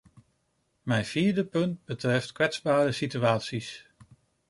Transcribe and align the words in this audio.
Mijn 0.81 1.05
vierde 1.05 1.45
punt 1.45 1.85
betreft 1.85 2.31
kwetsbare 2.31 2.91
situaties. 2.91 3.87